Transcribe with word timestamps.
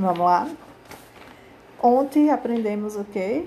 Vamos 0.00 0.20
lá? 0.20 0.48
Ontem 1.82 2.30
aprendemos 2.30 2.96
o 2.96 3.04
quê? 3.04 3.44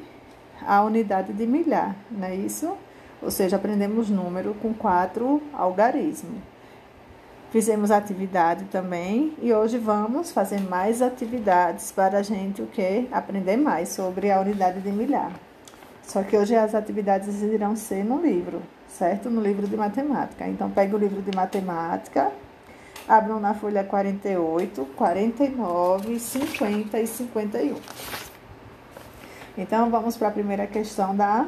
A 0.62 0.84
unidade 0.84 1.34
de 1.34 1.48
milhar, 1.48 1.96
não 2.12 2.28
é 2.28 2.36
isso? 2.36 2.78
Ou 3.24 3.32
seja, 3.32 3.56
aprendemos 3.56 4.08
número 4.12 4.54
com 4.62 4.72
quatro 4.72 5.42
algarismos. 5.52 6.38
Fizemos 7.50 7.90
atividade 7.90 8.66
também 8.66 9.34
e 9.42 9.52
hoje 9.52 9.80
vamos 9.80 10.32
fazer 10.32 10.62
mais 10.62 11.02
atividades 11.02 11.92
para 11.92 12.20
a 12.20 12.22
gente 12.22 12.62
o 12.62 12.68
que? 12.68 13.10
Aprender 13.12 13.58
mais 13.58 13.90
sobre 13.90 14.30
a 14.30 14.40
unidade 14.40 14.80
de 14.80 14.92
milhar. 14.92 15.32
Só 16.04 16.22
que 16.22 16.38
hoje 16.38 16.56
as 16.56 16.76
atividades 16.76 17.42
irão 17.42 17.76
ser 17.76 18.06
no 18.06 18.22
livro, 18.22 18.62
certo? 18.88 19.28
No 19.28 19.42
livro 19.42 19.68
de 19.68 19.76
matemática. 19.76 20.48
Então, 20.48 20.70
pegue 20.70 20.94
o 20.94 21.00
livro 21.00 21.20
de 21.20 21.36
matemática, 21.36 22.32
abram 23.08 23.40
na 23.40 23.54
folha 23.54 23.84
48, 23.84 24.86
49, 24.96 26.20
50 26.20 27.00
e 27.00 27.08
51. 27.08 27.76
Então, 29.58 29.90
vamos 29.90 30.18
para 30.18 30.30
a 30.30 30.32
primeira 30.32 30.66
questão 30.66 31.16
da 31.16 31.48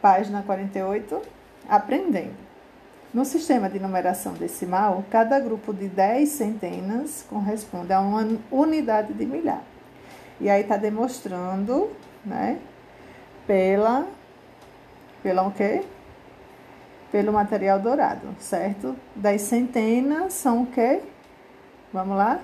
página 0.00 0.42
48, 0.42 1.20
aprendendo. 1.68 2.44
No 3.12 3.24
sistema 3.24 3.70
de 3.70 3.78
numeração 3.78 4.34
decimal, 4.34 5.04
cada 5.10 5.38
grupo 5.38 5.72
de 5.72 5.88
10 5.88 6.28
centenas 6.28 7.24
corresponde 7.28 7.92
a 7.92 8.00
uma 8.00 8.26
unidade 8.50 9.12
de 9.12 9.24
milhar. 9.24 9.62
E 10.40 10.50
aí 10.50 10.62
está 10.62 10.76
demonstrando, 10.76 11.90
né, 12.24 12.58
pela, 13.46 14.06
pela 15.22 15.46
o 15.46 15.52
quê? 15.52 15.84
Pelo 17.14 17.32
material 17.32 17.78
dourado, 17.78 18.26
certo? 18.40 18.96
Das 19.14 19.42
centenas 19.42 20.32
são 20.32 20.64
o 20.64 20.66
quê? 20.66 21.00
Vamos 21.92 22.16
lá? 22.16 22.40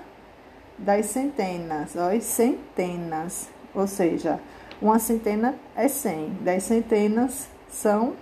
Das 0.77 1.07
centenas, 1.07 1.93
ó, 1.97 2.17
centenas. 2.21 3.49
Ou 3.75 3.85
seja, 3.85 4.39
uma 4.81 4.97
centena 4.97 5.55
é 5.75 5.89
100, 5.89 6.37
dez 6.39 6.63
centenas 6.63 7.49
são 7.69 8.13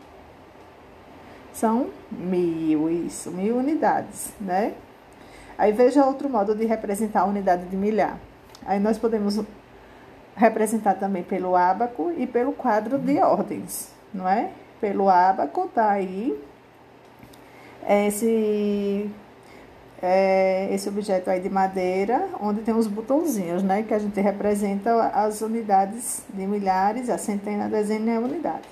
são 1.53 1.91
mil, 2.09 2.89
isso, 2.89 3.29
mil 3.29 3.55
unidades, 3.55 4.33
né? 4.41 4.73
Aí 5.55 5.71
veja 5.71 6.03
outro 6.03 6.27
modo 6.27 6.55
de 6.55 6.65
representar 6.65 7.21
a 7.21 7.25
unidade 7.25 7.67
de 7.67 7.77
milhar. 7.77 8.17
Aí 8.65 8.79
nós 8.79 8.97
podemos 8.97 9.39
representar 10.35 10.95
também 10.95 11.21
pelo 11.21 11.55
ábaco 11.55 12.11
e 12.17 12.25
pelo 12.25 12.53
quadro 12.53 12.97
de 12.97 13.19
ordens, 13.19 13.91
não 14.11 14.27
é? 14.27 14.49
Pelo 14.79 15.09
ábaco 15.09 15.69
tá 15.73 15.91
aí 15.91 16.39
esse 17.87 19.09
é, 20.01 20.73
esse 20.73 20.87
objeto 20.87 21.29
aí 21.29 21.41
de 21.41 21.49
madeira, 21.49 22.29
onde 22.39 22.61
tem 22.61 22.73
os 22.73 22.87
botãozinhos, 22.87 23.63
né? 23.63 23.83
Que 23.83 23.93
a 23.93 23.99
gente 23.99 24.19
representa 24.21 25.07
as 25.07 25.41
unidades 25.41 26.23
de 26.33 26.47
milhares, 26.47 27.09
a 27.09 27.17
centena, 27.17 27.65
a 27.65 27.67
dezena 27.67 28.11
e 28.11 28.15
a 28.15 28.19
unidade. 28.19 28.69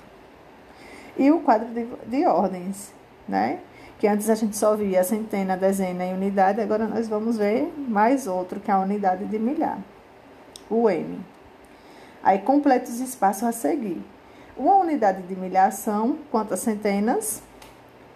E 1.18 1.30
o 1.30 1.40
quadro 1.40 1.68
de, 1.68 1.86
de 2.06 2.26
ordens, 2.26 2.92
né? 3.28 3.58
Que 3.98 4.06
antes 4.06 4.30
a 4.30 4.34
gente 4.34 4.56
só 4.56 4.76
via 4.76 5.02
centena, 5.02 5.56
dezena 5.56 6.06
e 6.06 6.14
unidade, 6.14 6.60
agora 6.60 6.86
nós 6.86 7.08
vamos 7.08 7.36
ver 7.36 7.72
mais 7.76 8.26
outro, 8.26 8.60
que 8.60 8.70
é 8.70 8.74
a 8.74 8.78
unidade 8.78 9.26
de 9.26 9.38
milhar, 9.38 9.78
o 10.70 10.88
M. 10.88 11.18
Aí 12.22 12.38
completa 12.38 12.88
os 12.88 13.00
espaços 13.00 13.42
a 13.42 13.52
seguir. 13.52 14.00
Uma 14.58 14.74
unidade 14.74 15.22
de 15.22 15.36
milhar 15.36 15.70
são 15.70 16.18
quantas 16.32 16.58
centenas 16.58 17.40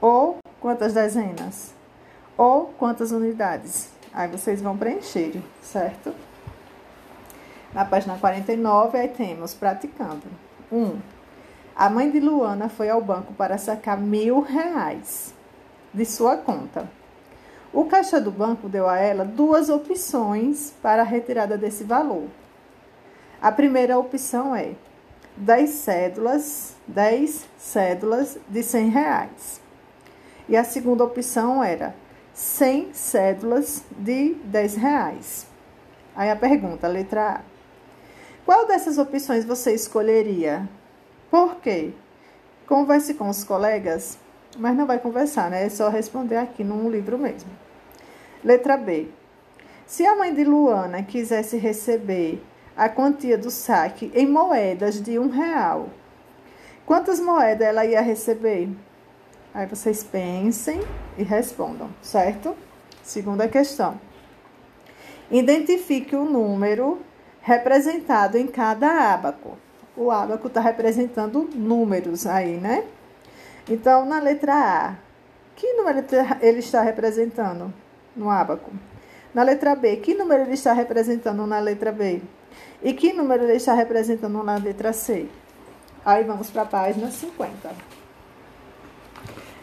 ou 0.00 0.38
quantas 0.60 0.92
dezenas? 0.92 1.72
Ou 2.36 2.74
quantas 2.76 3.12
unidades? 3.12 3.90
Aí 4.12 4.26
vocês 4.26 4.60
vão 4.60 4.76
preencher, 4.76 5.40
certo? 5.62 6.12
Na 7.72 7.84
página 7.84 8.18
49, 8.18 8.98
aí 8.98 9.06
temos 9.06 9.54
praticando. 9.54 10.24
1. 10.72 10.76
Um, 10.76 10.98
a 11.76 11.88
mãe 11.88 12.10
de 12.10 12.18
Luana 12.18 12.68
foi 12.68 12.90
ao 12.90 13.00
banco 13.00 13.32
para 13.34 13.56
sacar 13.56 13.96
mil 13.96 14.40
reais 14.40 15.32
de 15.94 16.04
sua 16.04 16.36
conta. 16.36 16.90
O 17.72 17.84
caixa 17.84 18.20
do 18.20 18.32
banco 18.32 18.68
deu 18.68 18.88
a 18.88 18.98
ela 18.98 19.24
duas 19.24 19.68
opções 19.68 20.74
para 20.82 21.02
a 21.02 21.04
retirada 21.04 21.56
desse 21.56 21.84
valor. 21.84 22.26
A 23.40 23.52
primeira 23.52 23.96
opção 23.96 24.56
é 24.56 24.72
10 25.36 25.70
cédulas, 25.70 26.76
10 26.86 27.46
cédulas 27.58 28.38
de 28.48 28.62
100 28.62 28.88
reais. 28.90 29.60
E 30.48 30.56
a 30.56 30.64
segunda 30.64 31.04
opção 31.04 31.62
era 31.62 31.94
100 32.34 32.92
cédulas 32.92 33.84
de 33.90 34.34
10 34.44 34.76
reais. 34.76 35.46
Aí 36.14 36.30
a 36.30 36.36
pergunta, 36.36 36.86
letra 36.86 37.36
A. 37.36 37.40
Qual 38.44 38.66
dessas 38.66 38.98
opções 38.98 39.44
você 39.44 39.72
escolheria? 39.72 40.68
Por 41.30 41.56
quê? 41.56 41.92
Converse 42.66 43.14
com 43.14 43.28
os 43.28 43.44
colegas, 43.44 44.18
mas 44.58 44.76
não 44.76 44.86
vai 44.86 44.98
conversar, 44.98 45.50
né? 45.50 45.64
É 45.64 45.68
só 45.68 45.88
responder 45.88 46.36
aqui 46.36 46.62
num 46.64 46.90
livro 46.90 47.16
mesmo. 47.16 47.50
Letra 48.44 48.76
B. 48.76 49.08
Se 49.86 50.04
a 50.04 50.16
mãe 50.16 50.34
de 50.34 50.44
Luana 50.44 51.02
quisesse 51.02 51.56
receber 51.56 52.42
a 52.76 52.88
quantia 52.88 53.36
do 53.36 53.50
saque 53.50 54.10
em 54.14 54.26
moedas 54.26 55.00
de 55.00 55.18
um 55.18 55.28
real, 55.28 55.90
quantas 56.86 57.20
moedas 57.20 57.66
ela 57.66 57.84
ia 57.84 58.00
receber? 58.00 58.68
Aí 59.54 59.66
vocês 59.66 60.02
pensem 60.02 60.80
e 61.18 61.22
respondam, 61.22 61.90
certo? 62.00 62.56
Segunda 63.02 63.46
questão. 63.48 64.00
Identifique 65.30 66.16
o 66.16 66.24
número 66.24 67.00
representado 67.42 68.38
em 68.38 68.46
cada 68.46 69.12
ábaco. 69.12 69.58
O 69.96 70.10
ábaco 70.10 70.46
está 70.46 70.60
representando 70.60 71.50
números 71.54 72.26
aí, 72.26 72.56
né? 72.56 72.84
Então, 73.68 74.06
na 74.06 74.18
letra 74.18 74.54
A, 74.54 74.94
que 75.54 75.74
número 75.74 76.04
ele 76.40 76.60
está 76.60 76.82
representando 76.82 77.72
no 78.16 78.30
ábaco? 78.30 78.70
Na 79.34 79.42
letra 79.42 79.74
B, 79.74 79.96
que 79.96 80.14
número 80.14 80.42
ele 80.42 80.54
está 80.54 80.72
representando 80.72 81.46
na 81.46 81.58
letra 81.58 81.92
B? 81.92 82.22
E 82.82 82.92
que 82.92 83.12
número 83.12 83.44
ele 83.44 83.54
está 83.54 83.74
representando 83.74 84.42
na 84.42 84.56
letra 84.56 84.92
C? 84.92 85.28
Aí 86.04 86.24
vamos 86.24 86.50
para 86.50 86.62
a 86.62 86.66
página 86.66 87.10
50 87.10 87.92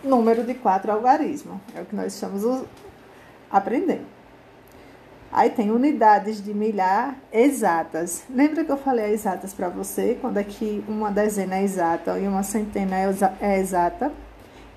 número 0.04 0.44
de 0.44 0.54
quatro 0.54 0.92
algarismos. 0.92 1.58
É 1.76 1.82
o 1.82 1.86
que 1.86 1.96
nós 1.96 2.14
estamos 2.14 2.66
aprendendo. 3.50 4.06
Aí 5.32 5.52
tem 5.52 5.70
unidades 5.70 6.44
de 6.44 6.54
milhar 6.54 7.16
exatas. 7.32 8.24
Lembra 8.30 8.64
que 8.64 8.72
eu 8.72 8.78
falei 8.78 9.14
exatas 9.14 9.54
para 9.54 9.70
você? 9.70 10.18
Quando 10.20 10.38
é 10.38 10.44
que 10.44 10.84
uma 10.88 11.12
dezena 11.12 11.58
é 11.58 11.64
exata 11.64 12.18
e 12.18 12.28
uma 12.28 12.42
centena 12.42 12.96
é 13.40 13.60
exata? 13.60 14.12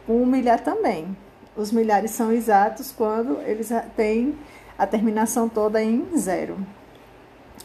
Um 0.06 0.26
milhar 0.26 0.60
também. 0.60 1.16
Os 1.56 1.72
milhares 1.72 2.10
são 2.10 2.30
exatos 2.32 2.92
quando 2.92 3.40
eles 3.42 3.70
têm 3.96 4.36
a 4.76 4.86
terminação 4.86 5.48
toda 5.48 5.82
em 5.82 6.06
zero. 6.16 6.58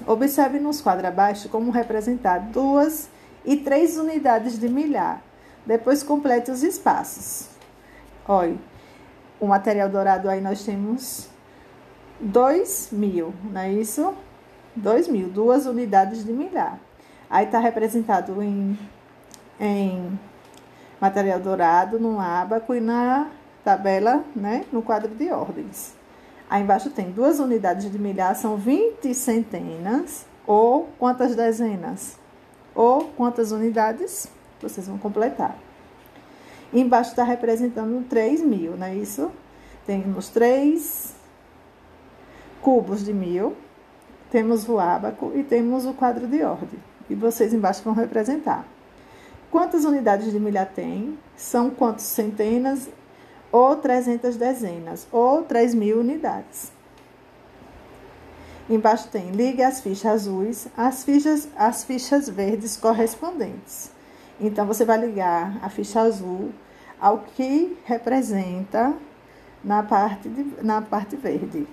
Observe 0.06 0.60
nos 0.60 0.82
quadros 0.82 1.06
abaixo 1.06 1.50
como 1.50 1.72
representar 1.72 2.40
duas 2.40 3.10
e 3.44 3.58
três 3.58 3.98
unidades 3.98 4.60
de 4.60 4.70
milhar. 4.70 5.22
Depois 5.66 6.04
complete 6.04 6.52
os 6.52 6.64
espaços. 6.64 7.50
Olha, 8.28 8.56
o 9.40 9.48
material 9.48 9.90
dourado 9.90 10.30
aí 10.30 10.42
nós 10.42 10.64
temos 10.64 11.28
2 12.20 12.90
mil, 12.92 13.34
não 13.52 13.62
é 13.62 13.72
isso? 13.72 14.14
2 14.76 15.08
mil, 15.08 15.30
duas 15.30 15.66
unidades 15.66 16.24
de 16.24 16.32
milhar. 16.32 16.80
Aí 17.30 17.46
está 17.46 17.60
representado 17.60 18.42
em, 18.42 18.78
em 19.60 20.20
material 21.02 21.40
dourado, 21.40 22.00
no 22.00 22.20
abaco 22.20 22.74
e 22.74 22.80
na 22.80 23.28
tabela, 23.64 24.24
né, 24.36 24.64
no 24.72 24.82
quadro 24.82 25.14
de 25.14 25.30
ordens. 25.32 25.97
Aí 26.50 26.64
embaixo 26.64 26.90
tem 26.90 27.12
duas 27.12 27.40
unidades 27.40 27.92
de 27.92 28.00
milhar, 28.00 28.36
são 28.36 28.56
20 28.56 29.14
centenas, 29.14 30.26
ou 30.46 30.90
quantas 30.98 31.36
dezenas? 31.36 32.18
Ou 32.74 33.06
quantas 33.18 33.52
unidades? 33.52 34.30
Vocês 34.62 34.88
vão 34.88 34.98
completar. 34.98 35.58
embaixo 36.74 37.12
está 37.12 37.24
representando 37.24 38.08
3 38.08 38.42
mil, 38.42 38.78
não 38.78 38.88
é 38.88 38.96
isso? 38.96 39.32
Temos 39.86 40.30
três 40.30 41.16
cubos 42.62 43.06
de 43.06 43.14
mil, 43.14 43.56
temos 44.30 44.68
o 44.68 44.78
ábaco 44.80 45.32
e 45.36 45.44
temos 45.44 45.86
o 45.86 45.94
quadro 45.94 46.28
de 46.28 46.44
ordem. 46.44 46.80
E 47.10 47.16
vocês 47.16 47.54
embaixo 47.54 47.82
vão 47.84 47.94
representar. 47.94 48.66
Quantas 49.50 49.86
unidades 49.86 50.32
de 50.32 50.40
milhar 50.40 50.66
tem? 50.66 51.18
São 51.36 51.70
quantas 51.70 52.04
centenas 52.04 52.90
ou 53.52 53.76
300 53.76 54.36
dezenas 54.36 55.08
ou 55.12 55.44
3 55.44 55.74
mil 55.74 56.00
unidades. 56.00 56.72
Embaixo 58.70 59.08
tem 59.08 59.32
ligue 59.32 59.64
as 59.64 59.80
fichas 59.80 60.24
azuis 60.24 60.68
às 60.76 61.04
fichas, 61.04 61.48
as 61.56 61.86
fichas 61.86 62.28
verdes 62.28 62.76
correspondentes. 62.76 63.92
Então, 64.40 64.68
você 64.68 64.84
vai 64.84 64.98
ligar 64.98 65.58
a 65.64 65.70
ficha 65.70 66.02
azul 66.02 66.52
ao 67.00 67.20
que 67.20 67.78
representa 67.86 68.94
na 69.64 69.82
parte, 69.84 70.28
de, 70.28 70.44
na 70.62 70.82
parte 70.82 71.16
verde. 71.16 71.66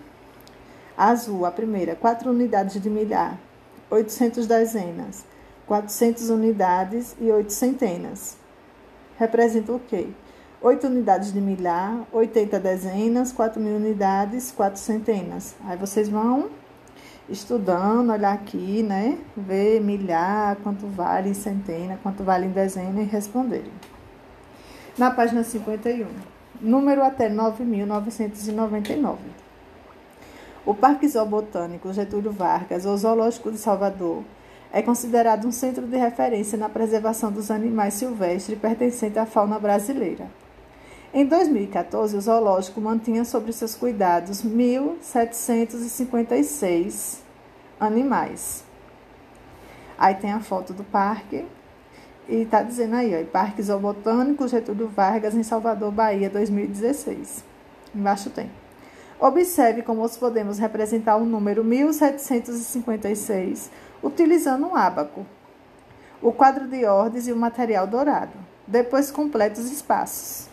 Azul, 0.97 1.45
a 1.45 1.51
primeira, 1.51 1.97
4 1.97 2.31
unidades 2.31 2.81
de 2.81 2.89
milhar, 2.89 3.39
800 3.91 4.47
dezenas, 4.47 5.25
400 5.67 6.31
unidades 6.31 7.17
e 7.21 7.31
8 7.31 7.53
centenas. 7.53 8.37
Representa 9.19 9.73
o 9.73 9.81
quê? 9.81 10.09
8 10.61 10.87
unidades 10.87 11.33
de 11.33 11.41
milhar, 11.41 12.05
80 12.13 12.59
dezenas, 12.59 13.33
4 13.33 13.61
mil 13.61 13.77
unidades, 13.77 14.51
4 14.53 14.81
centenas. 14.81 15.55
Aí 15.67 15.77
vocês 15.77 16.09
vão 16.09 16.49
estudando, 17.29 18.11
olhar 18.11 18.33
aqui, 18.33 18.83
né? 18.83 19.19
Ver 19.37 19.81
milhar, 19.81 20.57
quanto 20.63 20.87
vale 20.87 21.31
em 21.31 21.35
centena, 21.35 21.99
quanto 22.03 22.23
vale 22.25 22.47
em 22.47 22.51
dezena 22.51 23.03
e 23.03 23.05
responderem. 23.05 23.73
Na 24.97 25.11
página 25.11 25.43
51, 25.43 26.07
número 26.61 27.03
até 27.03 27.29
9.999. 27.29 29.17
O 30.65 30.73
Parque 30.75 31.07
Zoobotânico 31.09 31.93
Getúlio 31.93 32.33
Vargas, 32.33 32.87
ou 32.87 32.97
Zoológico 32.97 33.51
de 33.51 33.59
Salvador, 33.59 34.23
é 34.73 34.81
considerado 34.81 35.47
um 35.47 35.53
centro 35.53 35.87
de 35.87 35.97
referência 35.97 36.57
na 36.57 36.69
preservação 36.69 37.31
dos 37.31 37.51
animais 37.51 37.95
silvestres 37.95 38.59
pertencente 38.59 39.19
à 39.19 39.27
fauna 39.27 39.59
brasileira. 39.59 40.27
Em 41.17 41.25
2014, 41.25 42.17
o 42.17 42.21
zoológico 42.21 42.81
mantinha 42.81 43.25
sob 43.25 43.53
seus 43.53 43.77
cuidados 43.77 44.45
1.756 44.45 47.19
animais. 47.79 48.65
Aí 49.97 50.17
tem 50.17 50.33
a 50.33 50.41
foto 50.41 50.73
do 50.73 50.83
parque 50.83 51.47
e 52.29 52.39
está 52.39 52.65
dizendo 52.65 52.97
aí, 52.97 53.15
ó, 53.15 53.25
Parque 53.27 53.63
Zoobotânico 53.63 54.49
Getúlio 54.49 54.89
Vargas, 54.89 55.37
em 55.37 55.45
Salvador, 55.45 55.93
Bahia, 55.93 56.29
2016. 56.29 57.45
Embaixo 57.95 58.31
tem. 58.31 58.51
Observe 59.21 59.83
como 59.83 60.11
podemos 60.19 60.59
representar 60.59 61.15
o 61.15 61.25
número 61.25 61.63
1756 61.63 63.71
utilizando 64.03 64.67
um 64.67 64.75
ábaco, 64.75 65.25
o 66.21 66.33
quadro 66.33 66.67
de 66.67 66.85
ordens 66.87 67.29
e 67.29 67.33
o 67.33 67.37
material 67.37 67.87
dourado. 67.87 68.37
Depois 68.67 69.13
completa 69.13 69.61
os 69.61 69.71
espaços. 69.71 70.53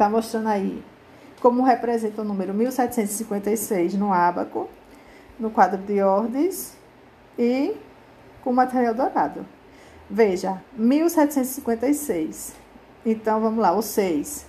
Está 0.00 0.08
mostrando 0.08 0.48
aí 0.48 0.82
como 1.42 1.62
representa 1.62 2.22
o 2.22 2.24
número 2.24 2.54
1756 2.54 3.92
no 3.96 4.10
ábaco, 4.10 4.66
no 5.38 5.50
quadro 5.50 5.76
de 5.76 6.00
ordens 6.00 6.74
e 7.38 7.76
com 8.42 8.50
material 8.50 8.94
dourado. 8.94 9.44
Veja, 10.08 10.64
1756. 10.74 12.54
Então, 13.04 13.42
vamos 13.42 13.60
lá, 13.60 13.72
o 13.72 13.82
6 13.82 14.46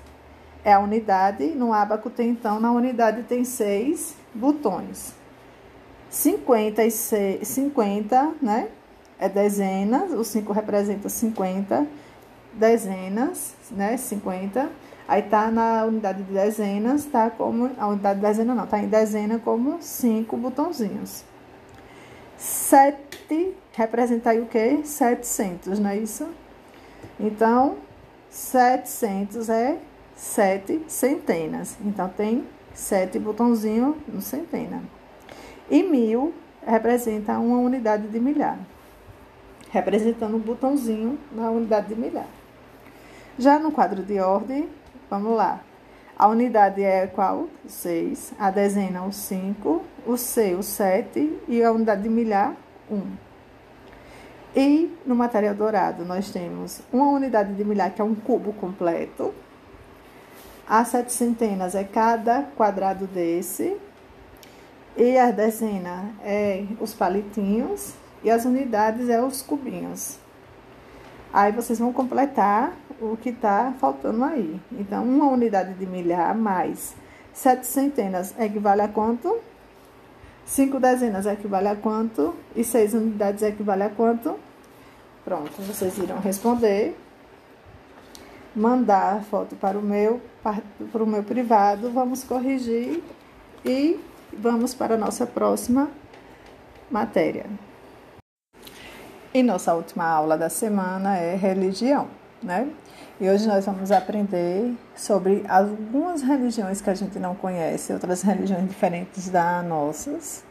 é 0.64 0.72
a 0.72 0.80
unidade. 0.80 1.48
No 1.48 1.74
ábaco 1.74 2.10
tem, 2.10 2.30
então, 2.30 2.58
na 2.58 2.72
unidade 2.72 3.24
tem 3.24 3.44
seis 3.44 4.16
botões. 4.34 5.14
50 6.10 6.82
e 6.82 6.92
50, 7.44 8.36
né? 8.42 8.70
É 9.20 9.28
dezenas, 9.28 10.14
o 10.14 10.24
5 10.24 10.54
representa 10.54 11.10
50 11.10 11.86
dezenas, 12.54 13.54
né? 13.70 13.98
50. 13.98 14.91
Aí 15.08 15.24
tá 15.24 15.52
na 15.52 15.86
unidade 15.86 16.24
de 16.24 16.34
dezenas, 16.34 17.06
tá 17.06 17.30
como 17.30 17.72
a 17.78 17.88
unidade 17.88 18.20
de 18.20 18.26
dezena 18.26 18.56
não, 18.56 18.66
tá 18.66 18.80
em 18.80 18.88
dezena 18.88 19.40
como 19.40 19.82
5 19.82 20.38
botãozinhos. 20.38 21.24
7 22.38 23.56
representa 23.74 24.32
aí 24.32 24.40
o 24.40 24.46
quê? 24.46 24.82
700, 24.84 25.80
não 25.80 25.90
é 25.90 25.98
isso? 25.98 26.28
Então, 27.20 27.78
700 28.30 29.50
é 29.50 29.78
7 30.16 30.84
centenas. 30.88 31.78
Então, 31.84 32.10
tem 32.10 32.46
7 32.74 33.20
botãozinhos 33.20 33.96
no 34.08 34.22
centena. 34.22 34.82
E 35.70 35.84
mil 35.84 36.34
representa 36.66 37.38
uma 37.40 37.60
unidade 37.60 38.08
de 38.08 38.20
milhar, 38.20 38.60
representando 39.70 40.36
um 40.36 40.40
botãozinho 40.40 41.18
na 41.32 41.50
unidade 41.50 41.88
de 41.88 41.96
milhar. 41.96 42.28
Já 43.38 43.58
no 43.58 43.72
quadro 43.72 44.04
de 44.04 44.20
ordem, 44.20 44.70
vamos 45.12 45.36
lá. 45.36 45.60
A 46.18 46.28
unidade 46.30 46.82
é 46.82 47.06
qual? 47.06 47.48
6. 47.68 48.34
A 48.40 48.50
dezena, 48.50 49.04
o 49.04 49.12
5. 49.12 49.84
O 50.08 50.16
C, 50.16 50.56
o 50.56 50.64
7. 50.64 51.40
E 51.50 51.62
a 51.62 51.72
unidade 51.72 52.04
de 52.04 52.10
milhar, 52.10 52.56
1. 52.90 53.02
E 54.56 54.98
no 55.06 55.16
material 55.16 55.54
dourado, 55.54 56.06
nós 56.06 56.32
temos 56.32 56.82
uma 56.94 57.10
unidade 57.10 57.54
de 57.54 57.64
milhar, 57.66 57.92
que 57.92 58.02
é 58.02 58.04
um 58.06 58.16
cubo 58.16 58.54
completo. 58.54 59.34
As 60.68 60.88
sete 60.88 61.12
centenas 61.12 61.76
é 61.76 61.84
cada 61.84 62.44
quadrado 62.56 63.06
desse. 63.08 63.76
E 64.96 65.18
a 65.18 65.30
dezena 65.32 66.14
é 66.24 66.66
os 66.80 66.94
palitinhos. 66.94 67.94
E 68.24 68.32
as 68.32 68.46
unidades 68.46 69.10
é 69.10 69.22
os 69.22 69.42
cubinhos. 69.42 70.18
Aí 71.34 71.52
vocês 71.52 71.80
vão 71.80 71.92
completar 71.92 72.74
o 73.02 73.18
que 73.18 73.30
está 73.30 73.74
faltando 73.80 74.24
aí. 74.24 74.62
Então, 74.72 75.04
uma 75.04 75.26
unidade 75.26 75.74
de 75.74 75.86
milhar 75.86 76.36
mais 76.36 76.96
sete 77.34 77.66
centenas 77.66 78.34
equivale 78.40 78.82
a 78.82 78.88
quanto? 78.88 79.40
Cinco 80.46 80.80
dezenas 80.80 81.26
equivale 81.26 81.68
a 81.68 81.76
quanto? 81.76 82.36
E 82.56 82.64
seis 82.64 82.94
unidades 82.94 83.42
equivale 83.42 83.84
a 83.84 83.90
quanto? 83.90 84.38
Pronto, 85.26 85.62
vocês 85.62 85.98
irão 85.98 86.20
responder. 86.20 86.98
Mandar 88.56 89.18
a 89.18 89.22
foto 89.22 89.56
para 89.56 89.80
o 89.80 89.82
meu, 89.82 90.22
para 90.44 91.04
o 91.04 91.08
meu 91.08 91.24
privado. 91.24 91.90
Vamos 91.92 92.24
corrigir 92.24 93.04
e 93.66 94.00
vamos 94.38 94.74
para 94.74 94.96
a 94.96 94.98
nossa 94.98 95.26
próxima 95.26 95.90
matéria. 96.90 97.46
E 99.34 99.42
nossa 99.42 99.74
última 99.74 100.06
aula 100.06 100.38
da 100.38 100.50
semana 100.50 101.16
é 101.16 101.36
religião, 101.36 102.10
né? 102.44 102.70
E 103.22 103.30
hoje 103.30 103.48
nós 103.48 103.68
vamos 103.68 103.92
aprender 103.92 104.76
sobre 104.96 105.46
algumas 105.48 106.24
religiões 106.24 106.82
que 106.82 106.90
a 106.90 106.96
gente 106.96 107.20
não 107.20 107.36
conhece, 107.36 107.94
outras 107.94 108.24
religiões 108.24 108.68
diferentes 108.68 109.30
das 109.30 109.64
nossas, 109.64 110.44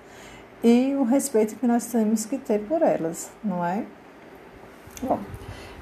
e 0.62 0.94
o 0.94 1.02
respeito 1.02 1.56
que 1.56 1.66
nós 1.66 1.86
temos 1.86 2.24
que 2.24 2.38
ter 2.38 2.60
por 2.60 2.80
elas, 2.80 3.28
não 3.42 3.64
é? 3.64 3.84
Bom, 5.02 5.18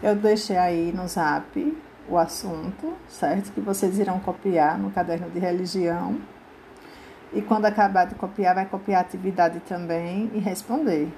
eu 0.03 0.17
deixei 0.17 0.57
aí 0.57 0.91
no 0.91 1.07
zap 1.07 1.79
o 2.09 2.17
assunto, 2.17 2.95
certo? 3.07 3.53
Que 3.53 3.61
vocês 3.61 3.99
irão 3.99 4.19
copiar 4.19 4.79
no 4.79 4.91
caderno 4.91 5.29
de 5.29 5.39
religião 5.39 6.19
e 7.35 7.43
quando 7.43 7.67
acabar 7.67 8.07
de 8.07 8.15
copiar, 8.15 8.55
vai 8.55 8.65
copiar 8.65 9.01
a 9.01 9.03
atividade 9.03 9.61
também 9.61 10.31
e 10.33 10.39
responder. 10.39 11.13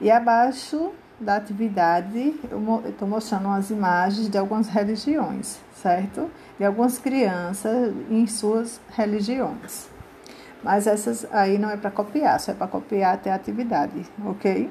E 0.00 0.10
abaixo 0.10 0.90
da 1.18 1.36
atividade, 1.36 2.34
eu 2.50 2.82
estou 2.88 3.08
mostrando 3.08 3.46
umas 3.46 3.70
imagens 3.70 4.28
de 4.28 4.36
algumas 4.36 4.68
religiões, 4.68 5.58
certo? 5.74 6.30
De 6.58 6.64
algumas 6.64 6.98
crianças 6.98 7.94
em 8.10 8.26
suas 8.26 8.80
religiões. 8.90 9.88
Mas 10.62 10.86
essas 10.86 11.26
aí 11.32 11.58
não 11.58 11.70
é 11.70 11.76
para 11.76 11.90
copiar, 11.90 12.38
só 12.40 12.52
é 12.52 12.54
para 12.54 12.66
copiar 12.66 13.14
até 13.14 13.30
a 13.30 13.34
atividade, 13.34 14.04
ok? 14.24 14.70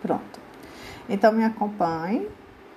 Pronto. 0.00 0.40
Então 1.08 1.32
me 1.32 1.44
acompanhe 1.44 2.28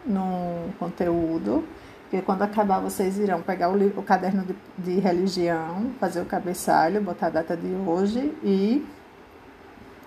no 0.05 0.73
conteúdo 0.77 1.63
porque 2.09 2.23
quando 2.23 2.41
acabar, 2.41 2.79
vocês 2.79 3.19
irão 3.19 3.39
pegar 3.39 3.69
o, 3.69 3.77
livro, 3.77 3.99
o 3.99 4.03
caderno 4.03 4.43
de, 4.43 4.55
de 4.79 4.99
religião, 4.99 5.91
fazer 5.99 6.19
o 6.19 6.25
cabeçalho, 6.25 6.99
botar 7.03 7.27
a 7.27 7.29
data 7.29 7.55
de 7.55 7.67
hoje 7.67 8.35
e 8.43 8.83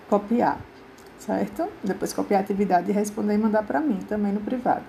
copiar, 0.09 0.59
certo? 1.25 1.69
Depois 1.83 2.13
copiar 2.13 2.41
a 2.41 2.45
atividade 2.45 2.91
e 2.91 2.95
responder 2.95 3.35
e 3.35 3.39
mandar 3.39 3.63
para 3.63 3.81
mim 3.81 4.01
também 4.09 4.33
no 4.33 4.41
privado. 4.41 4.85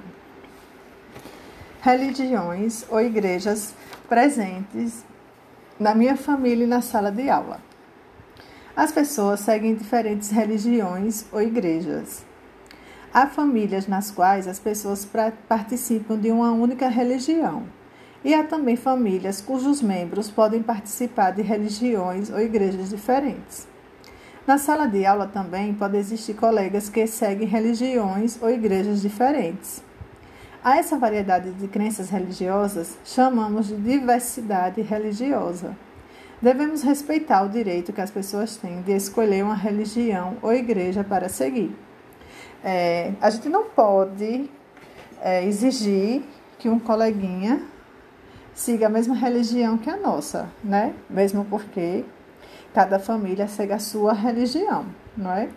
Religiões 1.82 2.86
ou 2.90 3.00
igrejas 3.00 3.74
presentes 4.08 5.04
na 5.80 5.94
minha 5.94 6.16
família 6.16 6.64
e 6.64 6.68
na 6.68 6.82
sala 6.82 7.12
de 7.12 7.30
aula. 7.30 7.60
As 8.76 8.92
pessoas 8.92 9.42
seguem 9.42 9.76
diferentes 9.76 10.32
religiões 10.32 11.26
ou 11.32 11.42
igrejas. 11.42 12.26
Há 13.14 13.28
famílias 13.28 13.86
nas 13.86 14.10
quais 14.10 14.48
as 14.48 14.60
pessoas 14.60 15.08
participam 15.48 16.18
de 16.18 16.32
uma 16.32 16.52
única 16.52 16.88
religião. 16.88 17.64
E 18.24 18.34
há 18.34 18.44
também 18.44 18.76
famílias 18.76 19.42
cujos 19.42 19.82
membros 19.82 20.32
podem 20.32 20.64
participar 20.64 21.32
de 21.32 21.42
religiões 21.42 22.32
ou 22.32 22.40
igrejas 22.40 22.90
diferentes. 22.90 23.68
Na 24.46 24.58
sala 24.58 24.88
de 24.88 25.06
aula 25.06 25.26
também 25.26 25.74
pode 25.74 25.96
existir 25.96 26.34
colegas 26.34 26.90
que 26.90 27.08
seguem 27.08 27.48
religiões 27.48 28.38
ou 28.42 28.50
igrejas 28.50 29.02
diferentes. 29.02 29.82
A 30.62 30.78
essa 30.78 30.98
variedade 30.98 31.52
de 31.52 31.66
crenças 31.70 32.10
religiosas 32.10 32.98
chamamos 33.06 33.68
de 33.68 33.78
diversidade 33.78 34.82
religiosa. 34.82 35.78
Devemos 36.42 36.84
respeitar 36.84 37.44
o 37.44 37.50
direito 37.50 37.94
que 37.94 38.02
as 38.02 38.12
pessoas 38.12 38.58
têm 38.58 38.82
de 38.82 38.92
escolher 38.92 39.46
uma 39.46 39.56
religião 39.56 40.36
ou 40.42 40.52
igreja 40.52 41.06
para 41.06 41.30
seguir. 41.30 41.74
É, 42.62 43.14
a 43.22 43.30
gente 43.30 43.48
não 43.48 43.70
pode 43.70 44.50
é, 45.22 45.46
exigir 45.46 46.22
que 46.60 46.68
um 46.68 46.80
coleguinha 46.80 47.62
siga 48.54 48.88
a 48.88 48.90
mesma 48.90 49.16
religião 49.16 49.78
que 49.78 49.90
a 49.90 49.96
nossa, 49.96 50.50
né? 50.62 50.94
Mesmo 51.10 51.46
porque 51.46 52.04
cada 52.74 53.00
família 53.00 53.48
segue 53.48 53.74
a 53.74 53.80
sua 53.80 54.14
religião, 54.14 54.86
não 55.16 55.32
é? 55.32 55.50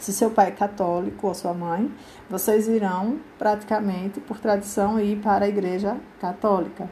Se 0.00 0.12
seu 0.12 0.30
pai 0.30 0.48
é 0.48 0.50
católico 0.52 1.26
ou 1.26 1.34
sua 1.34 1.52
mãe, 1.52 1.92
vocês 2.30 2.68
irão 2.68 3.18
praticamente, 3.38 4.20
por 4.20 4.38
tradição, 4.38 5.00
ir 5.00 5.18
para 5.18 5.44
a 5.44 5.48
igreja 5.48 5.96
católica. 6.20 6.88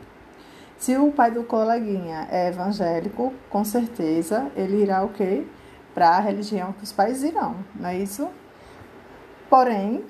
Se 0.76 0.96
o 0.96 1.10
pai 1.10 1.30
do 1.30 1.44
coleguinha 1.44 2.28
é 2.30 2.48
evangélico, 2.48 3.32
com 3.48 3.64
certeza 3.64 4.50
ele 4.56 4.82
irá 4.82 5.02
o 5.04 5.08
quê? 5.08 5.46
Para 5.94 6.10
a 6.10 6.20
religião 6.20 6.72
que 6.72 6.84
os 6.84 6.92
pais 6.92 7.22
irão, 7.22 7.56
não 7.74 7.88
é 7.88 7.96
isso? 7.96 8.28
Porém, 9.48 10.04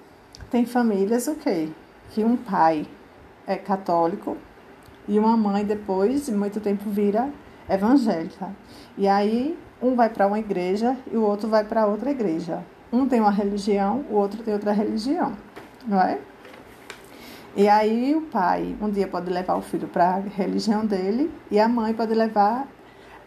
tem 0.51 0.65
famílias 0.65 1.29
o 1.29 1.37
quê? 1.37 1.69
Que 2.11 2.25
um 2.25 2.37
pai 2.37 2.87
é 3.47 3.57
católico 3.57 4.37
e 5.07 5.19
uma 5.19 5.37
mãe 5.37 5.65
depois 5.65 6.27
de 6.27 6.33
muito 6.33 6.61
tempo 6.61 6.91
vira 6.91 7.31
evangélica. 7.69 8.51
E 8.97 9.07
aí 9.09 9.59
um 9.81 9.95
vai 9.95 10.09
para 10.09 10.27
uma 10.27 10.39
igreja 10.39 10.97
e 11.11 11.17
o 11.17 11.23
outro 11.23 11.49
vai 11.49 11.65
para 11.65 11.87
outra 11.87 12.11
igreja. 12.11 12.65
Um 12.93 13.07
tem 13.07 13.21
uma 13.21 13.31
religião, 13.31 14.05
o 14.11 14.15
outro 14.15 14.43
tem 14.43 14.55
outra 14.55 14.73
religião, 14.73 15.33
não 15.87 16.01
é? 16.01 16.19
E 17.57 17.69
aí 17.69 18.15
o 18.15 18.23
pai 18.23 18.77
um 18.81 18.91
dia 18.91 19.09
pode 19.09 19.31
levar 19.31 19.57
o 19.57 19.63
filho 19.63 19.89
para 19.89 20.17
a 20.17 20.19
religião 20.19 20.85
dele 20.85 21.33
e 21.51 21.59
a 21.59 21.69
mãe 21.69 21.95
pode 21.95 22.15
levar 22.15 22.69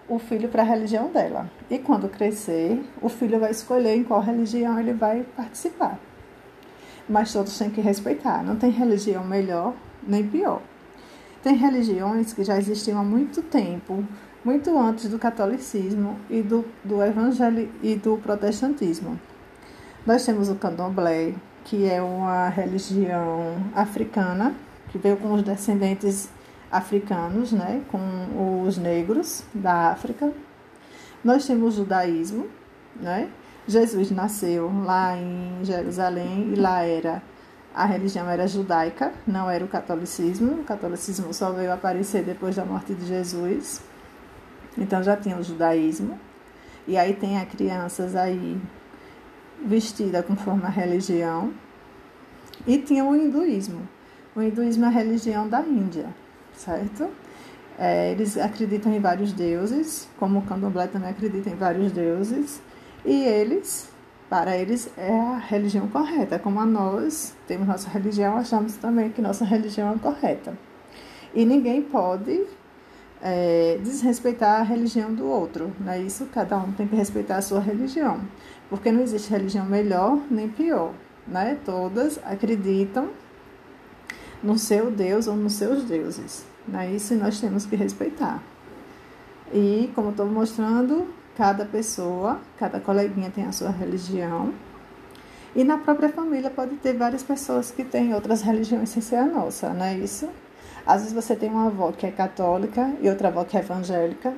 o 0.07 0.17
filho 0.17 0.49
para 0.49 0.63
a 0.63 0.65
religião 0.65 1.11
dela. 1.11 1.49
E 1.69 1.77
quando 1.77 2.09
crescer, 2.09 2.83
o 3.01 3.09
filho 3.09 3.39
vai 3.39 3.51
escolher 3.51 3.95
em 3.95 4.03
qual 4.03 4.21
religião 4.21 4.79
ele 4.79 4.93
vai 4.93 5.23
participar. 5.35 5.99
Mas 7.07 7.31
todos 7.31 7.57
têm 7.57 7.69
que 7.69 7.79
respeitar. 7.81 8.43
Não 8.43 8.55
tem 8.55 8.71
religião 8.71 9.23
melhor 9.23 9.73
nem 10.05 10.27
pior. 10.27 10.61
Tem 11.41 11.55
religiões 11.55 12.33
que 12.33 12.43
já 12.43 12.57
existiam 12.57 12.99
há 12.99 13.03
muito 13.03 13.41
tempo, 13.41 14.03
muito 14.43 14.77
antes 14.77 15.09
do 15.09 15.19
catolicismo 15.19 16.17
e 16.29 16.41
do, 16.41 16.65
do 16.83 17.03
evangelho 17.03 17.69
e 17.81 17.95
do 17.95 18.17
protestantismo. 18.17 19.19
Nós 20.05 20.25
temos 20.25 20.49
o 20.49 20.55
candomblé, 20.55 21.33
que 21.65 21.87
é 21.87 22.01
uma 22.01 22.49
religião 22.49 23.57
africana, 23.75 24.55
que 24.89 24.97
veio 24.97 25.17
com 25.17 25.33
os 25.33 25.43
descendentes 25.43 26.29
africanos, 26.71 27.51
né, 27.51 27.81
com 27.89 28.63
os 28.65 28.77
negros 28.77 29.43
da 29.53 29.91
África. 29.91 30.31
Nós 31.23 31.45
temos 31.45 31.75
o 31.75 31.83
judaísmo, 31.83 32.47
né? 32.95 33.29
Jesus 33.67 34.09
nasceu 34.09 34.71
lá 34.83 35.15
em 35.15 35.63
Jerusalém 35.63 36.53
e 36.53 36.55
lá 36.55 36.83
era 36.83 37.21
a 37.73 37.85
religião 37.85 38.27
era 38.27 38.47
judaica, 38.47 39.13
não 39.27 39.49
era 39.49 39.63
o 39.63 39.67
catolicismo. 39.67 40.61
O 40.61 40.63
catolicismo 40.63 41.33
só 41.33 41.51
veio 41.51 41.71
aparecer 41.71 42.23
depois 42.23 42.55
da 42.55 42.65
morte 42.65 42.93
de 42.93 43.05
Jesus. 43.05 43.81
Então 44.77 45.03
já 45.03 45.15
tinha 45.15 45.37
o 45.37 45.43
judaísmo. 45.43 46.19
E 46.87 46.97
aí 46.97 47.13
tem 47.13 47.37
as 47.37 47.47
crianças 47.47 48.15
aí 48.15 48.59
vestida 49.63 50.23
conforme 50.23 50.63
a 50.63 50.69
religião. 50.69 51.53
E 52.65 52.77
tinha 52.77 53.05
o 53.05 53.15
hinduísmo. 53.15 53.87
O 54.35 54.41
hinduísmo 54.41 54.85
é 54.85 54.87
a 54.87 54.91
religião 54.91 55.47
da 55.47 55.61
Índia, 55.61 56.07
certo? 56.53 57.09
É, 57.77 58.11
eles 58.11 58.37
acreditam 58.37 58.93
em 58.93 58.99
vários 58.99 59.31
deuses, 59.31 60.07
como 60.19 60.39
o 60.39 60.41
candomblé 60.41 60.87
também 60.87 61.09
acredita 61.09 61.49
em 61.49 61.55
vários 61.55 61.91
deuses. 61.91 62.61
E 63.05 63.23
eles, 63.23 63.89
para 64.29 64.57
eles, 64.57 64.91
é 64.97 65.17
a 65.17 65.37
religião 65.37 65.87
correta. 65.87 66.37
Como 66.37 66.59
a 66.59 66.65
nós 66.65 67.33
temos 67.47 67.67
nossa 67.67 67.89
religião, 67.89 68.37
achamos 68.37 68.75
também 68.75 69.09
que 69.09 69.21
nossa 69.21 69.45
religião 69.45 69.93
é 69.93 69.97
correta. 69.97 70.57
E 71.33 71.45
ninguém 71.45 71.81
pode 71.81 72.45
é, 73.21 73.79
desrespeitar 73.83 74.61
a 74.61 74.63
religião 74.63 75.13
do 75.13 75.25
outro. 75.25 75.71
Não 75.79 75.91
é 75.91 75.99
isso? 75.99 76.25
Cada 76.27 76.57
um 76.57 76.71
tem 76.71 76.87
que 76.87 76.95
respeitar 76.95 77.37
a 77.37 77.41
sua 77.41 77.59
religião. 77.59 78.19
Porque 78.69 78.91
não 78.91 79.01
existe 79.01 79.29
religião 79.29 79.65
melhor 79.65 80.19
nem 80.29 80.47
pior. 80.47 80.93
Né? 81.27 81.57
Todas 81.65 82.19
acreditam 82.23 83.09
no 84.41 84.57
seu 84.57 84.89
Deus 84.89 85.27
ou 85.27 85.35
nos 85.35 85.53
seus 85.53 85.83
deuses. 85.83 86.45
Não 86.67 86.79
é 86.79 86.91
isso? 86.91 87.13
Nós 87.15 87.39
temos 87.39 87.65
que 87.65 87.75
respeitar. 87.75 88.41
E, 89.53 89.91
como 89.95 90.11
estou 90.11 90.27
mostrando, 90.27 91.07
cada 91.35 91.65
pessoa, 91.65 92.39
cada 92.57 92.79
coleguinha 92.79 93.31
tem 93.31 93.45
a 93.45 93.51
sua 93.51 93.71
religião. 93.71 94.53
E 95.55 95.63
na 95.63 95.79
própria 95.79 96.09
família 96.09 96.49
pode 96.49 96.75
ter 96.75 96.93
várias 96.93 97.23
pessoas 97.23 97.71
que 97.71 97.83
têm 97.83 98.13
outras 98.13 98.41
religiões 98.41 98.89
sem 98.89 99.01
ser 99.01 99.15
a 99.15 99.25
nossa, 99.25 99.73
não 99.73 99.85
é 99.85 99.97
isso? 99.97 100.29
Às 100.85 101.01
vezes 101.01 101.13
você 101.13 101.35
tem 101.35 101.49
uma 101.49 101.67
avó 101.67 101.91
que 101.91 102.05
é 102.05 102.11
católica 102.11 102.93
e 103.01 103.09
outra 103.09 103.27
avó 103.27 103.43
que 103.43 103.57
é 103.57 103.59
evangélica. 103.59 104.33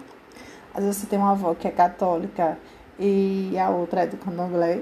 Às 0.73 0.83
vezes 0.83 1.01
você 1.01 1.07
tem 1.07 1.19
uma 1.19 1.31
avó 1.31 1.53
que 1.53 1.67
é 1.67 1.71
católica 1.71 2.57
e 2.99 3.57
a 3.57 3.69
outra 3.69 4.03
é 4.03 4.07
do 4.07 4.17
candomblé. 4.17 4.81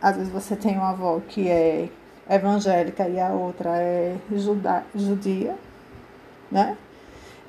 Às 0.00 0.16
vezes 0.16 0.32
você 0.32 0.56
tem 0.56 0.76
uma 0.76 0.90
avó 0.90 1.20
que 1.28 1.48
é 1.48 1.88
evangélica 2.28 3.08
e 3.08 3.20
a 3.20 3.30
outra 3.30 3.70
é 3.76 4.16
juda, 4.32 4.84
judia, 4.94 5.56
né? 6.50 6.76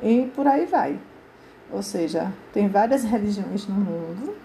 E 0.01 0.31
por 0.35 0.47
aí 0.47 0.65
vai. 0.65 0.99
Ou 1.71 1.81
seja, 1.81 2.31
tem 2.51 2.67
várias 2.67 3.03
religiões 3.03 3.67
no 3.67 3.75
mundo 3.75 4.35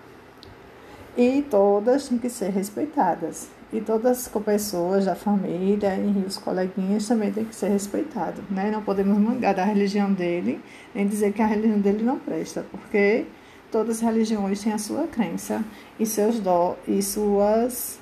e 1.17 1.43
todas 1.51 2.09
têm 2.09 2.19
que 2.19 2.29
ser 2.29 2.51
respeitadas. 2.51 3.49
E 3.73 3.81
todas 3.81 4.29
as 4.35 4.43
pessoas 4.45 5.07
da 5.07 5.17
família 5.17 5.97
e 5.97 6.25
os 6.27 6.39
coleguinhas 6.39 7.07
também 7.09 7.33
têm 7.33 7.45
que 7.45 7.55
ser 7.55 7.69
respeitados. 7.69 8.43
Né? 8.49 8.71
Não 8.71 8.83
podemos 8.83 9.19
mangar 9.19 9.55
da 9.55 9.65
religião 9.65 10.13
dele, 10.13 10.61
nem 10.95 11.07
dizer 11.07 11.33
que 11.33 11.43
a 11.43 11.47
religião 11.47 11.81
dele 11.81 12.05
não 12.05 12.19
presta, 12.19 12.65
porque 12.71 13.27
todas 13.71 13.97
as 13.97 14.03
religiões 14.03 14.63
têm 14.63 14.73
a 14.73 14.79
sua 14.79 15.07
crença 15.09 15.65
e, 15.99 16.07
seus 16.07 16.39
dó, 16.39 16.77
e 16.87 17.03
suas 17.03 17.99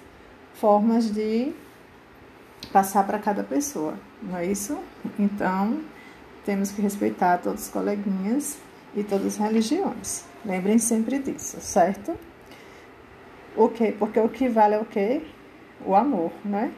formas 0.54 1.10
de 1.10 1.52
passar 2.72 3.06
para 3.06 3.18
cada 3.18 3.42
pessoa, 3.42 3.94
não 4.22 4.36
é 4.36 4.46
isso? 4.46 4.78
Então, 5.18 5.80
temos 6.44 6.70
que 6.70 6.82
respeitar 6.82 7.38
todos 7.38 7.64
os 7.64 7.68
coleguinhas 7.68 8.58
e 8.94 9.02
todas 9.02 9.26
as 9.26 9.36
religiões. 9.36 10.24
Lembrem 10.44 10.78
sempre 10.78 11.18
disso, 11.18 11.58
certo? 11.60 12.16
O 13.56 13.68
quê? 13.68 13.94
Porque 13.98 14.18
o 14.20 14.28
que 14.28 14.48
vale 14.48 14.74
é 14.74 14.78
o 14.78 14.84
quê? 14.84 15.22
O 15.84 15.94
amor, 15.94 16.32
né? 16.44 16.72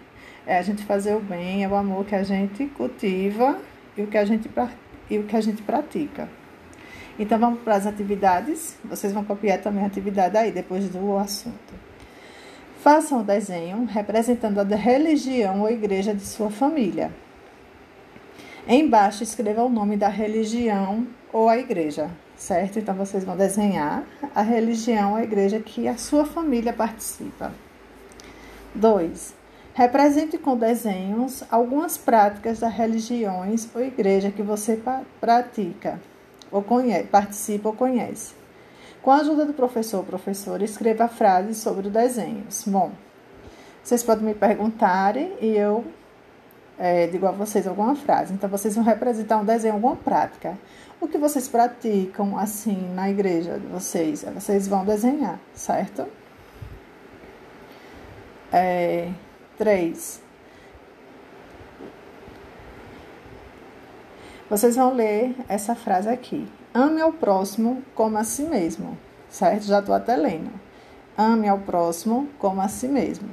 É 0.47 0.59
a 0.59 0.63
gente 0.63 0.85
fazer 0.85 1.15
o 1.15 1.21
bem, 1.21 1.65
é 1.65 1.69
o 1.69 1.75
amor 1.75 2.05
que 2.05 2.15
a 2.15 2.23
gente 2.23 2.67
cultiva 2.67 3.59
e 3.97 4.03
o 4.03 4.07
que 4.07 4.17
a 4.17 4.25
gente, 4.25 4.51
e 5.11 5.19
o 5.19 5.25
que 5.25 5.37
a 5.37 5.41
gente 5.41 5.63
pratica. 5.63 6.29
Então 7.19 7.39
vamos 7.39 7.61
para 7.61 7.77
as 7.77 7.87
atividades. 7.87 8.77
Vocês 8.85 9.13
vão 9.13 9.25
copiar 9.25 9.59
também 9.59 9.83
a 9.83 9.87
atividade 9.87 10.37
aí 10.37 10.53
depois 10.53 10.89
do 10.89 11.17
assunto. 11.17 11.75
Façam 12.81 13.21
o 13.21 13.25
desenho 13.25 13.85
representando 13.87 14.61
a 14.61 14.77
religião 14.77 15.63
ou 15.63 15.71
igreja 15.71 16.15
de 16.15 16.23
sua 16.23 16.51
família. 16.51 17.11
Embaixo 18.69 19.23
escreva 19.23 19.63
o 19.63 19.69
nome 19.69 19.97
da 19.97 20.09
religião 20.09 21.07
ou 21.33 21.49
a 21.49 21.57
igreja, 21.57 22.11
certo? 22.37 22.79
Então 22.79 22.95
vocês 22.95 23.25
vão 23.25 23.37
desenhar 23.37 24.05
a 24.35 24.43
religião 24.43 25.13
ou 25.13 25.17
a 25.17 25.23
igreja 25.23 25.59
que 25.59 25.89
a 25.89 25.97
sua 25.97 26.25
família 26.25 26.73
participa. 26.73 27.53
2. 28.77 29.35
Represente 29.75 30.39
com 30.39 30.57
desenhos 30.57 31.45
algumas 31.51 31.99
práticas 31.99 32.61
das 32.61 32.73
religiões 32.73 33.69
ou 33.75 33.83
igreja 33.83 34.31
que 34.31 34.43
você 34.43 34.81
pratica, 35.21 36.01
ou 36.51 36.63
conhece, 36.63 37.09
participa 37.09 37.69
ou 37.69 37.75
conhece. 37.75 38.35
Com 39.03 39.11
a 39.11 39.17
ajuda 39.17 39.45
do 39.45 39.53
professor 39.53 39.99
ou 39.99 40.05
professora, 40.05 40.65
escreva 40.65 41.09
frases 41.09 41.59
sobre 41.59 41.89
os 41.89 41.93
desenhos. 41.93 42.65
Bom, 42.67 42.91
vocês 43.83 44.03
podem 44.03 44.25
me 44.25 44.35
perguntarem 44.35 45.37
e 45.41 45.49
eu 45.57 45.85
é, 46.79 47.07
digo 47.07 47.27
a 47.27 47.31
vocês 47.31 47.67
alguma 47.67 47.95
frase. 47.95 48.35
Então, 48.35 48.49
vocês 48.49 48.75
vão 48.75 48.85
representar 48.85 49.39
um 49.39 49.45
desenho, 49.45 49.75
alguma 49.75 49.97
prática. 49.97 50.59
O 51.01 51.07
que 51.07 51.19
vocês 51.19 51.47
praticam, 51.49 52.37
assim, 52.39 52.93
na 52.95 53.11
igreja 53.11 53.59
de 53.59 53.67
vocês? 53.67 54.25
Vocês 54.35 54.67
vão 54.67 54.85
desenhar, 54.85 55.39
certo? 55.55 56.07
É, 58.53 59.11
três. 59.57 60.23
Vocês 64.49 64.77
vão 64.77 64.95
ler 64.95 65.35
essa 65.49 65.75
frase 65.75 66.09
aqui. 66.09 66.47
Ame 66.73 67.01
ao 67.01 67.13
próximo 67.13 67.83
como 67.95 68.17
a 68.17 68.25
si 68.25 68.43
mesmo. 68.43 68.97
Certo? 69.29 69.65
Já 69.65 69.81
estou 69.81 69.95
até 69.95 70.17
lendo. 70.17 70.53
Ame 71.19 71.49
ao 71.49 71.59
próximo 71.59 72.29
como 72.39 72.61
a 72.61 72.69
si 72.69 72.87
mesmo. 72.87 73.29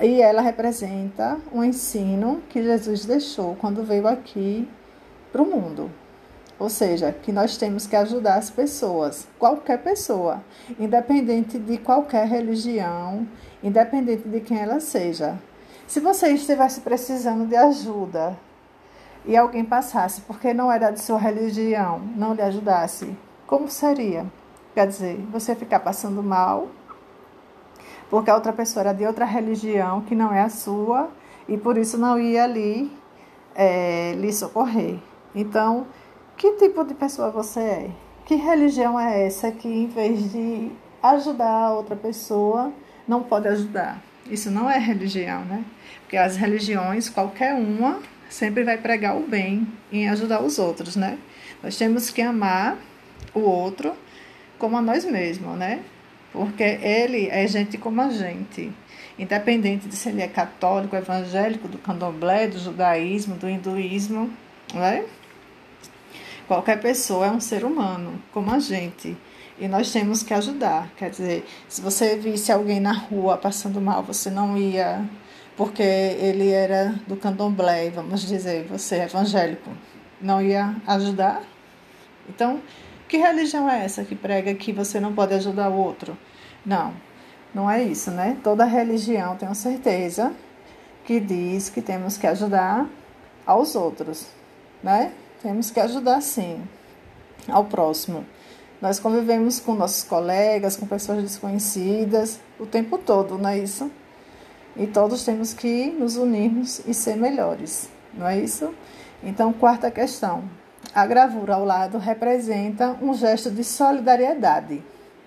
E 0.00 0.20
ela 0.20 0.42
representa 0.42 1.38
um 1.52 1.62
ensino 1.62 2.42
que 2.48 2.62
Jesus 2.62 3.04
deixou 3.04 3.56
quando 3.56 3.84
veio 3.84 4.06
aqui 4.06 4.68
para 5.32 5.42
o 5.42 5.46
mundo. 5.46 5.90
Ou 6.62 6.68
seja, 6.68 7.10
que 7.10 7.32
nós 7.32 7.56
temos 7.56 7.88
que 7.88 7.96
ajudar 7.96 8.36
as 8.36 8.48
pessoas, 8.48 9.26
qualquer 9.36 9.82
pessoa, 9.82 10.40
independente 10.78 11.58
de 11.58 11.76
qualquer 11.76 12.24
religião, 12.28 13.26
independente 13.60 14.28
de 14.28 14.38
quem 14.38 14.60
ela 14.60 14.78
seja. 14.78 15.36
Se 15.88 15.98
você 15.98 16.28
estivesse 16.28 16.80
precisando 16.80 17.48
de 17.48 17.56
ajuda 17.56 18.38
e 19.26 19.36
alguém 19.36 19.64
passasse 19.64 20.20
porque 20.20 20.54
não 20.54 20.70
era 20.70 20.92
de 20.92 21.00
sua 21.00 21.18
religião, 21.18 21.98
não 22.14 22.32
lhe 22.32 22.42
ajudasse, 22.42 23.12
como 23.44 23.68
seria? 23.68 24.24
Quer 24.72 24.86
dizer, 24.86 25.16
você 25.32 25.56
ficar 25.56 25.80
passando 25.80 26.22
mal 26.22 26.68
porque 28.08 28.30
a 28.30 28.36
outra 28.36 28.52
pessoa 28.52 28.84
era 28.84 28.92
de 28.92 29.04
outra 29.04 29.24
religião 29.24 30.02
que 30.02 30.14
não 30.14 30.32
é 30.32 30.42
a 30.42 30.48
sua 30.48 31.10
e 31.48 31.58
por 31.58 31.76
isso 31.76 31.98
não 31.98 32.20
ia 32.20 32.44
ali 32.44 32.88
é, 33.52 34.14
lhe 34.14 34.32
socorrer. 34.32 35.00
Então, 35.34 35.86
que 36.42 36.50
tipo 36.54 36.82
de 36.84 36.92
pessoa 36.94 37.30
você 37.30 37.60
é? 37.60 37.90
Que 38.26 38.34
religião 38.34 38.98
é 38.98 39.28
essa 39.28 39.52
que, 39.52 39.68
em 39.68 39.86
vez 39.86 40.32
de 40.32 40.72
ajudar 41.00 41.48
a 41.48 41.72
outra 41.72 41.94
pessoa, 41.94 42.72
não 43.06 43.22
pode 43.22 43.46
ajudar? 43.46 44.02
Isso 44.28 44.50
não 44.50 44.68
é 44.68 44.76
religião, 44.76 45.44
né? 45.44 45.64
Porque 46.00 46.16
as 46.16 46.36
religiões, 46.36 47.08
qualquer 47.08 47.54
uma, 47.54 48.00
sempre 48.28 48.64
vai 48.64 48.76
pregar 48.76 49.16
o 49.16 49.20
bem 49.20 49.68
em 49.92 50.08
ajudar 50.08 50.42
os 50.42 50.58
outros, 50.58 50.96
né? 50.96 51.16
Nós 51.62 51.76
temos 51.76 52.10
que 52.10 52.20
amar 52.20 52.76
o 53.32 53.42
outro 53.42 53.92
como 54.58 54.76
a 54.76 54.82
nós 54.82 55.04
mesmos, 55.04 55.56
né? 55.56 55.84
Porque 56.32 56.64
ele 56.64 57.28
é 57.28 57.46
gente 57.46 57.78
como 57.78 58.02
a 58.02 58.10
gente. 58.10 58.72
Independente 59.16 59.86
de 59.86 59.94
se 59.94 60.08
ele 60.08 60.22
é 60.22 60.26
católico, 60.26 60.96
evangélico, 60.96 61.68
do 61.68 61.78
candomblé, 61.78 62.48
do 62.48 62.58
judaísmo, 62.58 63.36
do 63.36 63.48
hinduísmo, 63.48 64.28
né? 64.74 65.04
Qualquer 66.46 66.80
pessoa 66.80 67.26
é 67.26 67.30
um 67.30 67.40
ser 67.40 67.64
humano, 67.64 68.20
como 68.32 68.50
a 68.52 68.58
gente. 68.58 69.16
E 69.58 69.68
nós 69.68 69.92
temos 69.92 70.22
que 70.22 70.34
ajudar. 70.34 70.90
Quer 70.96 71.10
dizer, 71.10 71.46
se 71.68 71.80
você 71.80 72.16
visse 72.16 72.50
alguém 72.50 72.80
na 72.80 72.92
rua 72.92 73.36
passando 73.36 73.80
mal, 73.80 74.02
você 74.02 74.30
não 74.30 74.56
ia 74.56 75.08
porque 75.56 75.82
ele 75.82 76.50
era 76.50 76.94
do 77.06 77.16
candomblé, 77.16 77.90
vamos 77.90 78.26
dizer, 78.26 78.64
você 78.64 78.96
é 78.96 79.04
evangélico, 79.04 79.70
não 80.20 80.40
ia 80.40 80.74
ajudar? 80.86 81.42
Então, 82.28 82.60
que 83.08 83.18
religião 83.18 83.68
é 83.68 83.84
essa 83.84 84.04
que 84.04 84.14
prega 84.14 84.54
que 84.54 84.72
você 84.72 84.98
não 84.98 85.12
pode 85.12 85.34
ajudar 85.34 85.68
o 85.68 85.76
outro? 85.76 86.16
Não, 86.64 86.94
não 87.54 87.70
é 87.70 87.82
isso, 87.82 88.10
né? 88.10 88.38
Toda 88.42 88.64
religião, 88.64 89.36
tenho 89.36 89.54
certeza, 89.54 90.32
que 91.04 91.20
diz 91.20 91.68
que 91.68 91.82
temos 91.82 92.16
que 92.16 92.26
ajudar 92.26 92.88
aos 93.44 93.74
outros, 93.74 94.28
né? 94.82 95.12
Temos 95.42 95.72
que 95.72 95.80
ajudar 95.80 96.20
sim 96.20 96.62
ao 97.48 97.64
próximo. 97.64 98.24
Nós 98.80 99.00
convivemos 99.00 99.58
com 99.58 99.74
nossos 99.74 100.04
colegas, 100.04 100.76
com 100.76 100.86
pessoas 100.86 101.20
desconhecidas 101.20 102.38
o 102.60 102.66
tempo 102.66 102.96
todo, 102.96 103.36
não 103.36 103.50
é 103.50 103.58
isso? 103.58 103.90
E 104.76 104.86
todos 104.86 105.24
temos 105.24 105.52
que 105.52 105.86
nos 105.86 106.16
unirmos 106.16 106.80
e 106.86 106.94
ser 106.94 107.16
melhores, 107.16 107.88
não 108.14 108.26
é 108.26 108.38
isso? 108.38 108.72
Então, 109.22 109.52
quarta 109.52 109.90
questão. 109.90 110.44
A 110.94 111.06
gravura 111.06 111.54
ao 111.54 111.64
lado 111.64 111.98
representa 111.98 112.96
um 113.02 113.12
gesto 113.14 113.50
de 113.50 113.64
solidariedade 113.64 114.82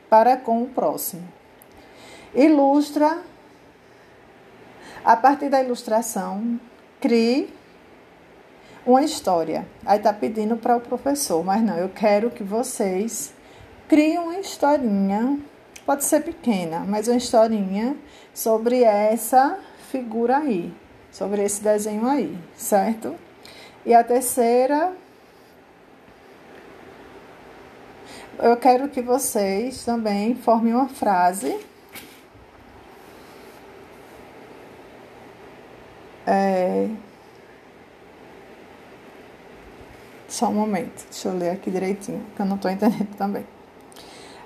para 0.10 0.38
com 0.38 0.63
o 0.63 0.67
próximo. 0.67 1.27
Ilustra, 2.34 3.22
a 5.03 5.15
partir 5.15 5.50
da 5.50 5.62
ilustração, 5.62 6.60
crie 7.00 7.54
uma 8.85 9.03
história. 9.03 9.67
Aí 9.85 9.97
está 9.97 10.13
pedindo 10.13 10.57
para 10.57 10.77
o 10.77 10.81
professor, 10.81 11.43
mas 11.43 11.61
não, 11.61 11.77
eu 11.77 11.89
quero 11.89 12.29
que 12.29 12.43
vocês 12.43 13.33
criem 13.87 14.17
uma 14.17 14.39
historinha, 14.39 15.39
pode 15.85 16.03
ser 16.03 16.21
pequena, 16.21 16.85
mas 16.87 17.07
uma 17.07 17.17
historinha 17.17 17.95
sobre 18.33 18.83
essa 18.83 19.59
figura 19.91 20.37
aí, 20.37 20.73
sobre 21.11 21.43
esse 21.43 21.63
desenho 21.63 22.07
aí, 22.07 22.37
certo? 22.55 23.15
E 23.85 23.93
a 23.93 24.03
terceira 24.03 24.93
eu 28.39 28.57
quero 28.57 28.89
que 28.89 29.01
vocês 29.01 29.85
também 29.85 30.35
formem 30.35 30.73
uma 30.73 30.89
frase. 30.89 31.57
É... 36.27 36.89
Só 40.35 40.50
um 40.50 40.53
momento, 40.53 41.05
deixa 41.09 41.29
eu 41.29 41.37
ler 41.37 41.51
aqui 41.51 41.71
direitinho, 41.71 42.21
que 42.35 42.41
eu 42.41 42.45
não 42.45 42.57
estou 42.57 42.69
entendendo 42.69 43.07
também. 43.15 43.48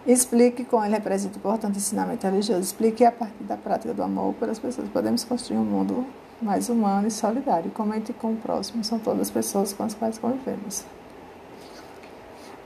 Explique 0.06 0.63
como 0.63 0.86
ele 0.86 0.93
representa 0.93 1.34
o 1.34 1.39
importante 1.39 1.80
ensinamento 1.80 2.28
religioso. 2.28 2.62
Explique 2.62 3.04
a 3.04 3.12
partir 3.12 3.43
da 3.45 3.58
prática 3.58 3.91
do 3.91 4.04
amor 4.04 4.36
pelas 4.36 4.60
pessoas. 4.60 4.88
Podemos 4.89 5.23
construir 5.23 5.58
um 5.58 5.63
mundo 5.63 6.06
mais 6.39 6.69
humano 6.69 7.08
e 7.08 7.12
solidário. 7.12 7.71
Comente 7.71 8.13
com 8.13 8.34
o 8.34 8.36
próximo. 8.36 8.84
São 8.84 8.99
todas 8.99 9.21
as 9.21 9.32
pessoas 9.32 9.73
com 9.73 9.82
as 9.82 9.95
quais 9.95 10.19
convivemos. 10.19 10.86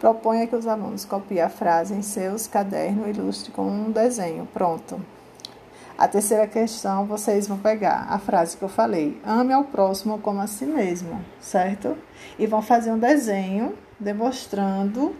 Proponha 0.01 0.45
que 0.45 0.57
os 0.57 0.67
alunos 0.67 1.05
copiem 1.05 1.43
a 1.43 1.49
frase 1.49 1.93
em 1.93 2.01
seus 2.01 2.45
cadernos 2.45 3.07
e 3.07 3.11
ilustre 3.11 3.53
com 3.53 3.65
um 3.65 3.89
desenho. 3.89 4.45
Pronto. 4.53 4.99
A 5.97 6.07
terceira 6.07 6.47
questão, 6.47 7.05
vocês 7.05 7.47
vão 7.47 7.57
pegar 7.57 8.07
a 8.09 8.17
frase 8.17 8.57
que 8.57 8.63
eu 8.63 8.69
falei: 8.69 9.21
ame 9.23 9.53
ao 9.53 9.63
próximo 9.65 10.17
como 10.19 10.41
a 10.41 10.47
si 10.47 10.65
mesmo, 10.65 11.23
certo? 11.39 11.95
E 12.37 12.47
vão 12.47 12.61
fazer 12.61 12.91
um 12.91 12.97
desenho 12.97 13.77
demonstrando, 13.99 15.15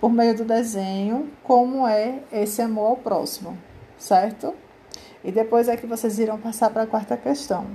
por 0.00 0.12
meio 0.12 0.36
do 0.36 0.44
desenho, 0.44 1.30
como 1.42 1.86
é 1.86 2.20
esse 2.32 2.62
amor 2.62 2.86
ao 2.86 2.96
próximo, 2.96 3.58
certo? 3.98 4.54
E 5.24 5.30
depois 5.30 5.68
é 5.68 5.76
que 5.76 5.86
vocês 5.86 6.18
irão 6.18 6.38
passar 6.38 6.70
para 6.70 6.82
a 6.82 6.86
quarta 6.86 7.16
questão. 7.16 7.66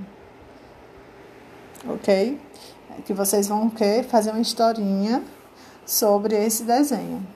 Ok? 1.86 2.38
É 2.98 3.02
que 3.02 3.12
vocês 3.12 3.46
vão 3.46 3.68
querer 3.70 4.04
fazer 4.04 4.30
uma 4.30 4.40
historinha 4.40 5.22
sobre 5.86 6.34
esse 6.34 6.64
desenho. 6.64 7.26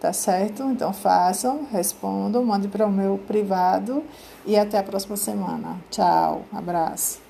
Tá 0.00 0.12
certo? 0.12 0.62
Então 0.64 0.92
façam, 0.92 1.66
respondam, 1.72 2.44
mandem 2.44 2.70
para 2.70 2.86
o 2.86 2.90
meu 2.90 3.18
privado 3.18 4.04
e 4.46 4.56
até 4.56 4.78
a 4.78 4.82
próxima 4.82 5.16
semana. 5.16 5.76
Tchau, 5.90 6.42
abraço. 6.52 7.27